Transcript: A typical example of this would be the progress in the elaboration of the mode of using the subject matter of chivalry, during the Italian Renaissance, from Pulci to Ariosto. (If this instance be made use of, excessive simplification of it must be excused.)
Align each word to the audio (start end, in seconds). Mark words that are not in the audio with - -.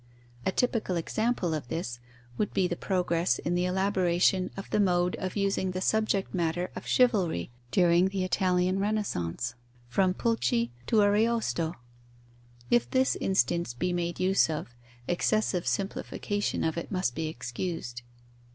A 0.47 0.51
typical 0.51 0.95
example 0.95 1.53
of 1.53 1.67
this 1.67 1.99
would 2.35 2.55
be 2.55 2.67
the 2.67 2.75
progress 2.75 3.37
in 3.37 3.53
the 3.53 3.65
elaboration 3.65 4.49
of 4.57 4.67
the 4.71 4.79
mode 4.79 5.15
of 5.17 5.35
using 5.35 5.69
the 5.69 5.79
subject 5.79 6.33
matter 6.33 6.71
of 6.75 6.87
chivalry, 6.87 7.51
during 7.69 8.07
the 8.07 8.23
Italian 8.23 8.79
Renaissance, 8.79 9.53
from 9.87 10.15
Pulci 10.15 10.71
to 10.87 11.03
Ariosto. 11.03 11.75
(If 12.71 12.89
this 12.89 13.15
instance 13.17 13.75
be 13.75 13.93
made 13.93 14.19
use 14.19 14.49
of, 14.49 14.73
excessive 15.07 15.67
simplification 15.67 16.63
of 16.63 16.79
it 16.79 16.91
must 16.91 17.13
be 17.13 17.27
excused.) 17.27 18.01